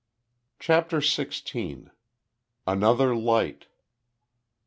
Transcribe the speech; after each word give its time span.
CHAPTER 0.59 0.99
SIXTEEN. 0.99 1.91
ANOTHER 2.65 3.15
LIGHT. 3.15 3.67